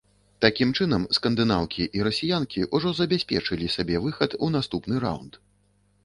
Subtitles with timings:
[0.43, 5.33] Такім чынам, скандынаўкі і расіянкі ўжо забяспечылі сабе выхад у наступны раўнд.